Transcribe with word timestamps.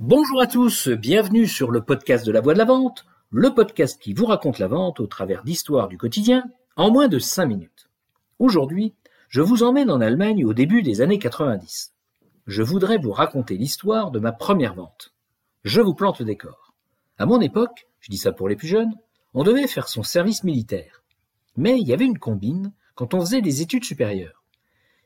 Bonjour 0.00 0.40
à 0.40 0.46
tous, 0.46 0.88
bienvenue 0.90 1.48
sur 1.48 1.72
le 1.72 1.82
podcast 1.82 2.24
de 2.24 2.30
la 2.30 2.40
voix 2.40 2.52
de 2.52 2.58
la 2.58 2.64
vente, 2.64 3.04
le 3.30 3.52
podcast 3.52 4.00
qui 4.00 4.12
vous 4.12 4.26
raconte 4.26 4.60
la 4.60 4.68
vente 4.68 5.00
au 5.00 5.08
travers 5.08 5.42
d'histoires 5.42 5.88
du 5.88 5.98
quotidien 5.98 6.44
en 6.76 6.92
moins 6.92 7.08
de 7.08 7.18
5 7.18 7.46
minutes. 7.46 7.88
Aujourd'hui, 8.38 8.94
je 9.28 9.40
vous 9.40 9.64
emmène 9.64 9.90
en 9.90 10.00
Allemagne 10.00 10.44
au 10.44 10.54
début 10.54 10.82
des 10.82 11.00
années 11.00 11.18
90. 11.18 11.94
Je 12.46 12.62
voudrais 12.62 12.98
vous 12.98 13.10
raconter 13.10 13.56
l'histoire 13.56 14.12
de 14.12 14.20
ma 14.20 14.30
première 14.30 14.74
vente. 14.74 15.14
Je 15.64 15.80
vous 15.80 15.94
plante 15.94 16.20
le 16.20 16.26
décor. 16.26 16.74
À 17.18 17.26
mon 17.26 17.40
époque, 17.40 17.88
je 17.98 18.12
dis 18.12 18.18
ça 18.18 18.30
pour 18.30 18.48
les 18.48 18.54
plus 18.54 18.68
jeunes, 18.68 18.94
on 19.34 19.42
devait 19.42 19.66
faire 19.66 19.88
son 19.88 20.04
service 20.04 20.44
militaire. 20.44 21.02
Mais 21.56 21.76
il 21.76 21.88
y 21.88 21.92
avait 21.92 22.06
une 22.06 22.20
combine 22.20 22.72
quand 22.94 23.14
on 23.14 23.20
faisait 23.20 23.42
des 23.42 23.62
études 23.62 23.84
supérieures. 23.84 24.37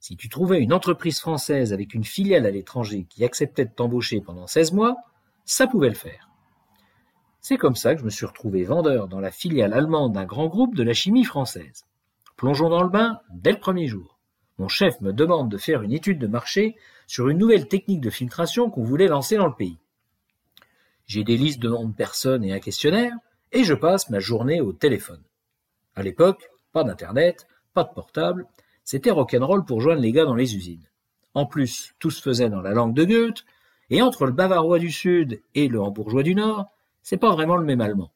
Si 0.00 0.16
tu 0.16 0.28
trouvais 0.28 0.60
une 0.60 0.72
entreprise 0.72 1.20
française 1.20 1.72
avec 1.72 1.92
une 1.94 2.04
filiale 2.04 2.46
à 2.46 2.50
l'étranger 2.50 3.06
qui 3.08 3.24
acceptait 3.24 3.64
de 3.64 3.72
t'embaucher 3.72 4.20
pendant 4.20 4.46
16 4.46 4.72
mois, 4.72 4.96
ça 5.44 5.66
pouvait 5.66 5.88
le 5.88 5.94
faire. 5.94 6.28
C'est 7.40 7.56
comme 7.56 7.76
ça 7.76 7.94
que 7.94 8.00
je 8.00 8.04
me 8.04 8.10
suis 8.10 8.26
retrouvé 8.26 8.64
vendeur 8.64 9.08
dans 9.08 9.20
la 9.20 9.30
filiale 9.30 9.72
allemande 9.72 10.12
d'un 10.12 10.24
grand 10.24 10.46
groupe 10.46 10.74
de 10.74 10.82
la 10.82 10.92
chimie 10.92 11.24
française. 11.24 11.84
Plongeons 12.36 12.68
dans 12.68 12.82
le 12.82 12.88
bain 12.88 13.20
dès 13.32 13.52
le 13.52 13.58
premier 13.58 13.86
jour. 13.86 14.18
Mon 14.58 14.68
chef 14.68 15.00
me 15.00 15.12
demande 15.12 15.50
de 15.50 15.56
faire 15.56 15.82
une 15.82 15.92
étude 15.92 16.18
de 16.18 16.26
marché 16.26 16.76
sur 17.06 17.28
une 17.28 17.38
nouvelle 17.38 17.68
technique 17.68 18.00
de 18.00 18.10
filtration 18.10 18.70
qu'on 18.70 18.84
voulait 18.84 19.08
lancer 19.08 19.36
dans 19.36 19.46
le 19.46 19.54
pays. 19.54 19.78
J'ai 21.06 21.24
des 21.24 21.36
listes 21.36 21.60
de 21.60 21.68
noms 21.68 21.88
de 21.88 21.94
personnes 21.94 22.44
et 22.44 22.52
un 22.52 22.60
questionnaire, 22.60 23.14
et 23.52 23.64
je 23.64 23.74
passe 23.74 24.10
ma 24.10 24.20
journée 24.20 24.60
au 24.60 24.72
téléphone. 24.72 25.22
À 25.94 26.02
l'époque, 26.02 26.50
pas 26.72 26.84
d'internet, 26.84 27.46
pas 27.72 27.84
de 27.84 27.94
portable, 27.94 28.46
c'était 28.90 29.10
rock'n'roll 29.10 29.66
pour 29.66 29.82
joindre 29.82 30.00
les 30.00 30.12
gars 30.12 30.24
dans 30.24 30.34
les 30.34 30.56
usines. 30.56 30.88
En 31.34 31.44
plus, 31.44 31.92
tout 31.98 32.10
se 32.10 32.22
faisait 32.22 32.48
dans 32.48 32.62
la 32.62 32.72
langue 32.72 32.94
de 32.94 33.04
Goethe, 33.04 33.44
et 33.90 34.00
entre 34.00 34.24
le 34.24 34.32
bavarois 34.32 34.78
du 34.78 34.90
Sud 34.90 35.42
et 35.54 35.68
le 35.68 35.78
hambourgeois 35.78 36.22
du 36.22 36.34
Nord, 36.34 36.70
c'est 37.02 37.18
pas 37.18 37.30
vraiment 37.30 37.58
le 37.58 37.66
même 37.66 37.82
allemand. 37.82 38.10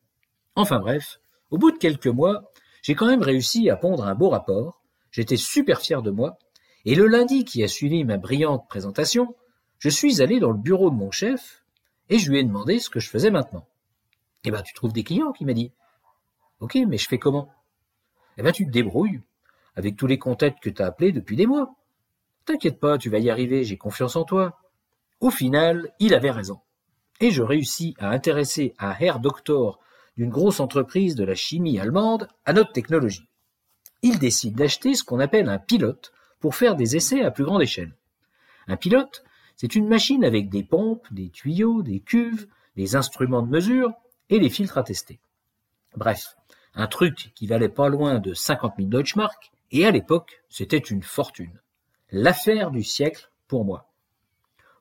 Enfin 0.56 0.78
bref, 0.78 1.20
au 1.50 1.58
bout 1.58 1.72
de 1.72 1.76
quelques 1.76 2.06
mois, 2.06 2.50
j'ai 2.80 2.94
quand 2.94 3.06
même 3.06 3.20
réussi 3.20 3.68
à 3.68 3.76
pondre 3.76 4.06
un 4.06 4.14
beau 4.14 4.30
rapport, 4.30 4.80
j'étais 5.10 5.36
super 5.36 5.82
fier 5.82 6.00
de 6.00 6.10
moi, 6.10 6.38
et 6.86 6.94
le 6.94 7.06
lundi 7.06 7.44
qui 7.44 7.62
a 7.62 7.68
suivi 7.68 8.02
ma 8.04 8.16
brillante 8.16 8.66
présentation, 8.66 9.36
je 9.78 9.90
suis 9.90 10.22
allé 10.22 10.40
dans 10.40 10.52
le 10.52 10.58
bureau 10.58 10.88
de 10.88 10.96
mon 10.96 11.10
chef, 11.10 11.66
et 12.08 12.18
je 12.18 12.30
lui 12.30 12.38
ai 12.38 12.44
demandé 12.44 12.78
ce 12.78 12.88
que 12.88 12.98
je 12.98 13.10
faisais 13.10 13.30
maintenant. 13.30 13.68
Eh 14.44 14.50
ben, 14.50 14.62
tu 14.62 14.72
trouves 14.72 14.94
des 14.94 15.04
clients, 15.04 15.32
qui 15.32 15.44
m'a 15.44 15.52
dit. 15.52 15.70
Ok, 16.60 16.78
mais 16.88 16.96
je 16.96 17.08
fais 17.08 17.18
comment? 17.18 17.50
Eh 18.38 18.42
ben, 18.42 18.52
tu 18.52 18.64
te 18.64 18.70
débrouilles 18.70 19.20
avec 19.76 19.96
tous 19.96 20.06
les 20.06 20.18
contacts 20.18 20.62
que 20.62 20.70
t'as 20.70 20.86
appelés 20.86 21.12
depuis 21.12 21.36
des 21.36 21.46
mois. 21.46 21.74
T'inquiète 22.44 22.80
pas, 22.80 22.98
tu 22.98 23.10
vas 23.10 23.18
y 23.18 23.30
arriver, 23.30 23.64
j'ai 23.64 23.76
confiance 23.76 24.16
en 24.16 24.24
toi. 24.24 24.58
Au 25.20 25.30
final, 25.30 25.92
il 26.00 26.14
avait 26.14 26.30
raison. 26.30 26.60
Et 27.20 27.30
je 27.30 27.42
réussis 27.42 27.94
à 27.98 28.10
intéresser 28.10 28.74
un 28.78 28.94
Herr 28.98 29.20
Doctor 29.20 29.78
d'une 30.16 30.30
grosse 30.30 30.60
entreprise 30.60 31.14
de 31.14 31.24
la 31.24 31.34
chimie 31.34 31.78
allemande 31.78 32.28
à 32.44 32.52
notre 32.52 32.72
technologie. 32.72 33.28
Il 34.02 34.18
décide 34.18 34.56
d'acheter 34.56 34.94
ce 34.94 35.04
qu'on 35.04 35.20
appelle 35.20 35.48
un 35.48 35.58
pilote 35.58 36.12
pour 36.40 36.56
faire 36.56 36.74
des 36.74 36.96
essais 36.96 37.22
à 37.22 37.30
plus 37.30 37.44
grande 37.44 37.62
échelle. 37.62 37.94
Un 38.66 38.76
pilote, 38.76 39.22
c'est 39.56 39.76
une 39.76 39.88
machine 39.88 40.24
avec 40.24 40.48
des 40.48 40.64
pompes, 40.64 41.06
des 41.12 41.30
tuyaux, 41.30 41.82
des 41.82 42.00
cuves, 42.00 42.48
des 42.76 42.96
instruments 42.96 43.42
de 43.42 43.50
mesure 43.50 43.92
et 44.28 44.40
des 44.40 44.50
filtres 44.50 44.78
à 44.78 44.82
tester. 44.82 45.20
Bref, 45.96 46.36
un 46.74 46.86
truc 46.86 47.32
qui 47.34 47.46
valait 47.46 47.68
pas 47.68 47.88
loin 47.88 48.18
de 48.18 48.34
50 48.34 48.74
000 48.78 48.88
Deutschmark 48.88 49.52
et 49.72 49.86
à 49.86 49.90
l'époque, 49.90 50.42
c'était 50.48 50.78
une 50.78 51.02
fortune. 51.02 51.60
L'affaire 52.10 52.70
du 52.70 52.82
siècle 52.82 53.30
pour 53.48 53.64
moi. 53.64 53.90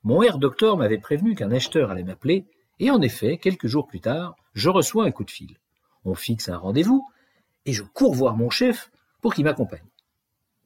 Mon 0.03 0.21
air 0.21 0.37
docteur 0.37 0.77
m'avait 0.77 0.97
prévenu 0.97 1.33
qu'un 1.33 1.51
acheteur 1.51 1.89
allait 1.91 2.03
m'appeler, 2.03 2.45
et 2.79 2.91
en 2.91 3.01
effet, 3.01 3.37
quelques 3.37 3.67
jours 3.67 3.87
plus 3.87 4.01
tard, 4.01 4.35
je 4.53 4.69
reçois 4.69 5.05
un 5.05 5.11
coup 5.11 5.23
de 5.23 5.31
fil. 5.31 5.57
On 6.03 6.13
fixe 6.13 6.49
un 6.49 6.57
rendez-vous, 6.57 7.07
et 7.65 7.73
je 7.73 7.83
cours 7.83 8.13
voir 8.13 8.35
mon 8.35 8.49
chef 8.49 8.91
pour 9.21 9.33
qu'il 9.33 9.45
m'accompagne. 9.45 9.85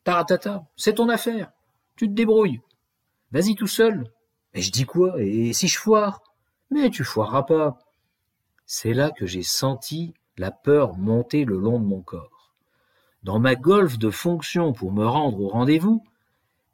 Taratata, 0.04 0.66
c'est 0.76 0.96
ton 0.96 1.10
affaire. 1.10 1.52
Tu 1.96 2.08
te 2.08 2.14
débrouilles. 2.14 2.62
Vas-y 3.32 3.56
tout 3.56 3.68
seul. 3.68 4.12
Mais 4.54 4.62
je 4.62 4.72
dis 4.72 4.86
quoi? 4.86 5.22
Et 5.22 5.52
si 5.54 5.68
je 5.68 5.78
foire? 5.78 6.22
Mais 6.72 6.90
tu 6.90 7.04
foireras 7.04 7.44
pas. 7.44 7.80
C'est 8.66 8.94
là 8.94 9.12
que 9.12 9.26
j'ai 9.26 9.44
senti 9.44 10.14
la 10.38 10.52
peur 10.52 10.98
monter 10.98 11.46
le 11.46 11.58
long 11.58 11.80
de 11.80 11.86
mon 11.86 12.02
corps. 12.02 12.35
Dans 13.26 13.40
ma 13.40 13.56
golfe 13.56 13.98
de 13.98 14.12
fonction 14.12 14.72
pour 14.72 14.92
me 14.92 15.04
rendre 15.04 15.42
au 15.42 15.48
rendez-vous, 15.48 16.04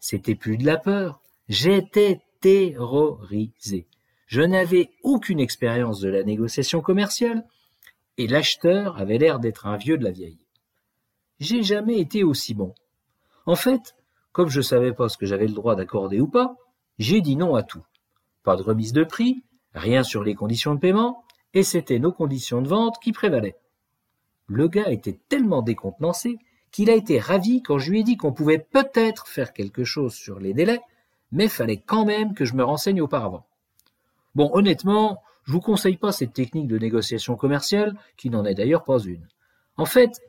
c'était 0.02 0.36
plus 0.36 0.58
de 0.58 0.66
la 0.66 0.76
peur, 0.76 1.22
j'étais 1.48 2.20
terrorisé. 2.42 3.88
Je 4.28 4.42
n'avais 4.42 4.92
aucune 5.02 5.40
expérience 5.40 6.02
de 6.02 6.10
la 6.10 6.24
négociation 6.24 6.82
commerciale, 6.82 7.46
et 8.18 8.28
l'acheteur 8.28 8.98
avait 8.98 9.18
l'air 9.18 9.40
d'être 9.40 9.66
un 9.66 9.78
vieux 9.78 9.98
de 9.98 10.04
la 10.04 10.12
vieille. 10.12 10.46
J'ai 11.40 11.64
jamais 11.64 12.02
été 12.02 12.22
aussi 12.22 12.54
bon. 12.54 12.76
En 13.46 13.56
fait, 13.56 13.96
comme 14.34 14.50
je 14.50 14.60
savais 14.60 14.92
pas 14.92 15.08
ce 15.08 15.18
que 15.18 15.26
j'avais 15.26 15.48
le 15.48 15.54
droit 15.54 15.78
d'accorder 15.78 16.20
ou 16.20 16.28
pas, 16.28 16.58
j'ai 17.00 17.22
dit 17.22 17.38
non 17.38 17.56
à 17.56 17.64
tout. 17.64 17.86
Pas 18.44 18.58
de 18.58 18.62
remise 18.62 18.92
de 18.92 19.06
prix, 19.06 19.42
rien 19.74 20.04
sur 20.04 20.22
les 20.22 20.36
conditions 20.36 20.76
de 20.76 20.82
paiement, 20.82 21.24
et 21.54 21.64
c'était 21.64 22.00
nos 22.00 22.12
conditions 22.12 22.62
de 22.62 22.68
vente 22.68 23.00
qui 23.02 23.14
prévalaient. 23.14 23.56
Le 24.54 24.68
gars 24.68 24.92
était 24.92 25.18
tellement 25.30 25.62
décontenancé 25.62 26.38
qu'il 26.72 26.90
a 26.90 26.96
été 26.96 27.20
ravi 27.20 27.64
quand 27.64 27.78
je 27.78 27.90
lui 27.90 28.02
ai 28.02 28.04
dit 28.04 28.18
qu'on 28.18 28.34
pouvait 28.34 28.60
peut-être 28.60 29.30
faire 29.30 29.54
quelque 29.54 29.86
chose 29.86 30.14
sur 30.14 30.42
les 30.42 30.54
délais, 30.54 30.82
mais 31.32 31.48
fallait 31.48 31.78
quand 31.78 32.04
même 32.04 32.34
que 32.34 32.44
je 32.44 32.54
me 32.56 32.64
renseigne 32.66 33.00
auparavant. 33.00 33.46
Bon, 34.36 34.52
honnêtement, 34.54 35.24
je 35.46 35.54
vous 35.54 35.62
conseille 35.62 35.96
pas 35.96 36.12
cette 36.12 36.34
technique 36.34 36.68
de 36.68 36.78
négociation 36.78 37.38
commerciale, 37.38 37.96
qui 38.18 38.30
n'en 38.30 38.44
est 38.44 38.54
d'ailleurs 38.54 38.84
pas 38.84 39.00
une. 39.00 39.26
En 39.78 39.86
fait, 39.86 40.22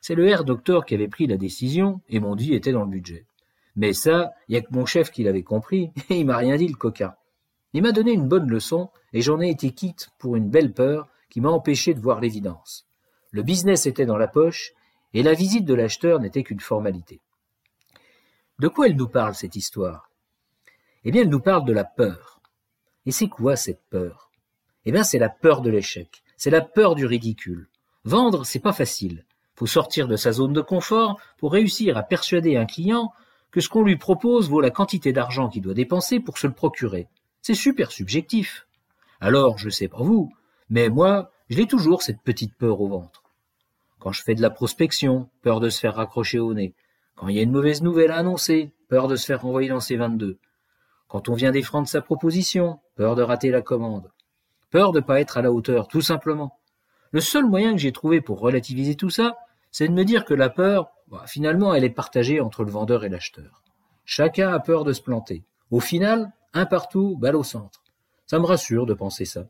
c'est 0.00 0.16
le 0.16 0.26
Air 0.26 0.42
Docteur 0.42 0.84
qui 0.84 0.96
avait 0.96 1.06
pris 1.06 1.28
la 1.28 1.36
décision, 1.36 2.00
et 2.08 2.18
mon 2.18 2.34
dit 2.34 2.54
était 2.54 2.72
dans 2.72 2.82
le 2.82 2.90
budget. 2.90 3.26
Mais 3.76 3.92
ça, 3.92 4.32
il 4.48 4.56
y 4.56 4.58
a 4.58 4.60
que 4.60 4.74
mon 4.74 4.86
chef 4.86 5.12
qui 5.12 5.22
l'avait 5.22 5.44
compris, 5.44 5.92
et 6.10 6.18
il 6.18 6.26
m'a 6.26 6.36
rien 6.36 6.56
dit 6.56 6.66
le 6.66 6.74
coquin. 6.74 7.14
Il 7.74 7.82
m'a 7.82 7.92
donné 7.92 8.10
une 8.10 8.26
bonne 8.26 8.50
leçon, 8.50 8.90
et 9.12 9.22
j'en 9.22 9.40
ai 9.40 9.48
été 9.48 9.70
quitte 9.70 10.08
pour 10.18 10.34
une 10.34 10.50
belle 10.50 10.72
peur 10.72 11.06
qui 11.30 11.40
m'a 11.40 11.50
empêché 11.50 11.94
de 11.94 12.00
voir 12.00 12.20
l'évidence. 12.20 12.87
Le 13.30 13.42
business 13.42 13.86
était 13.86 14.06
dans 14.06 14.16
la 14.16 14.28
poche, 14.28 14.72
et 15.14 15.22
la 15.22 15.34
visite 15.34 15.64
de 15.64 15.74
l'acheteur 15.74 16.20
n'était 16.20 16.42
qu'une 16.42 16.60
formalité. 16.60 17.20
De 18.58 18.68
quoi 18.68 18.86
elle 18.86 18.96
nous 18.96 19.08
parle, 19.08 19.34
cette 19.34 19.56
histoire? 19.56 20.10
Eh 21.04 21.10
bien, 21.10 21.22
elle 21.22 21.28
nous 21.28 21.40
parle 21.40 21.64
de 21.64 21.72
la 21.72 21.84
peur. 21.84 22.40
Et 23.06 23.12
c'est 23.12 23.28
quoi 23.28 23.56
cette 23.56 23.82
peur? 23.90 24.30
Eh 24.84 24.92
bien, 24.92 25.04
c'est 25.04 25.18
la 25.18 25.28
peur 25.28 25.60
de 25.60 25.70
l'échec, 25.70 26.22
c'est 26.36 26.50
la 26.50 26.60
peur 26.60 26.94
du 26.94 27.06
ridicule. 27.06 27.68
Vendre, 28.04 28.44
c'est 28.44 28.58
pas 28.58 28.72
facile. 28.72 29.24
Faut 29.54 29.66
sortir 29.66 30.08
de 30.08 30.16
sa 30.16 30.32
zone 30.32 30.52
de 30.52 30.60
confort 30.60 31.20
pour 31.36 31.52
réussir 31.52 31.96
à 31.96 32.02
persuader 32.02 32.56
un 32.56 32.66
client 32.66 33.12
que 33.50 33.60
ce 33.60 33.68
qu'on 33.68 33.82
lui 33.82 33.96
propose 33.96 34.48
vaut 34.48 34.60
la 34.60 34.70
quantité 34.70 35.12
d'argent 35.12 35.48
qu'il 35.48 35.62
doit 35.62 35.74
dépenser 35.74 36.20
pour 36.20 36.38
se 36.38 36.46
le 36.46 36.52
procurer. 36.52 37.08
C'est 37.42 37.54
super 37.54 37.90
subjectif. 37.90 38.66
Alors, 39.20 39.58
je 39.58 39.68
sais 39.68 39.88
pas 39.88 40.02
vous, 40.02 40.32
mais 40.70 40.88
moi, 40.88 41.30
je 41.48 41.56
l'ai 41.56 41.66
toujours 41.66 42.02
cette 42.02 42.20
petite 42.22 42.54
peur 42.54 42.80
au 42.80 42.88
ventre. 42.88 43.22
Quand 43.98 44.12
je 44.12 44.22
fais 44.22 44.34
de 44.34 44.42
la 44.42 44.50
prospection, 44.50 45.28
peur 45.42 45.60
de 45.60 45.70
se 45.70 45.80
faire 45.80 45.96
raccrocher 45.96 46.38
au 46.38 46.54
nez. 46.54 46.74
Quand 47.16 47.28
il 47.28 47.36
y 47.36 47.40
a 47.40 47.42
une 47.42 47.52
mauvaise 47.52 47.82
nouvelle 47.82 48.10
à 48.10 48.16
annoncer, 48.16 48.72
peur 48.88 49.08
de 49.08 49.16
se 49.16 49.26
faire 49.26 49.42
renvoyer 49.42 49.68
dans 49.68 49.80
ses 49.80 49.96
22. 49.96 50.38
Quand 51.08 51.28
on 51.28 51.34
vient 51.34 51.50
défendre 51.50 51.88
sa 51.88 52.02
proposition, 52.02 52.80
peur 52.94 53.14
de 53.14 53.22
rater 53.22 53.50
la 53.50 53.62
commande. 53.62 54.10
Peur 54.70 54.92
de 54.92 55.00
pas 55.00 55.20
être 55.20 55.38
à 55.38 55.42
la 55.42 55.50
hauteur, 55.50 55.88
tout 55.88 56.02
simplement. 56.02 56.58
Le 57.10 57.20
seul 57.20 57.46
moyen 57.46 57.72
que 57.72 57.78
j'ai 57.78 57.92
trouvé 57.92 58.20
pour 58.20 58.40
relativiser 58.40 58.94
tout 58.94 59.10
ça, 59.10 59.38
c'est 59.70 59.88
de 59.88 59.94
me 59.94 60.04
dire 60.04 60.24
que 60.24 60.34
la 60.34 60.50
peur, 60.50 60.90
bah, 61.08 61.24
finalement, 61.26 61.74
elle 61.74 61.84
est 61.84 61.90
partagée 61.90 62.40
entre 62.40 62.64
le 62.64 62.70
vendeur 62.70 63.04
et 63.04 63.08
l'acheteur. 63.08 63.62
Chacun 64.04 64.52
a 64.52 64.60
peur 64.60 64.84
de 64.84 64.92
se 64.92 65.02
planter. 65.02 65.44
Au 65.70 65.80
final, 65.80 66.32
un 66.52 66.66
partout, 66.66 67.16
balle 67.16 67.36
au 67.36 67.42
centre. 67.42 67.82
Ça 68.26 68.38
me 68.38 68.44
rassure 68.44 68.84
de 68.84 68.94
penser 68.94 69.24
ça. 69.24 69.46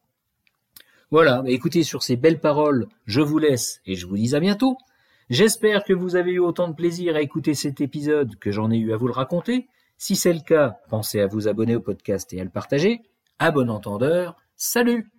Voilà, 1.10 1.42
écoutez, 1.46 1.84
sur 1.84 2.02
ces 2.02 2.16
belles 2.16 2.38
paroles, 2.38 2.86
je 3.06 3.22
vous 3.22 3.38
laisse 3.38 3.80
et 3.86 3.94
je 3.94 4.06
vous 4.06 4.16
dis 4.16 4.34
à 4.34 4.40
bientôt. 4.40 4.76
J'espère 5.30 5.84
que 5.84 5.94
vous 5.94 6.16
avez 6.16 6.32
eu 6.32 6.38
autant 6.38 6.68
de 6.68 6.74
plaisir 6.74 7.16
à 7.16 7.22
écouter 7.22 7.54
cet 7.54 7.80
épisode 7.80 8.36
que 8.38 8.50
j'en 8.50 8.70
ai 8.70 8.76
eu 8.76 8.92
à 8.92 8.98
vous 8.98 9.06
le 9.06 9.14
raconter. 9.14 9.68
Si 9.96 10.16
c'est 10.16 10.34
le 10.34 10.40
cas, 10.40 10.76
pensez 10.90 11.20
à 11.20 11.26
vous 11.26 11.48
abonner 11.48 11.76
au 11.76 11.80
podcast 11.80 12.32
et 12.34 12.40
à 12.40 12.44
le 12.44 12.50
partager. 12.50 13.00
À 13.38 13.50
bon 13.50 13.70
entendeur, 13.70 14.36
salut 14.56 15.10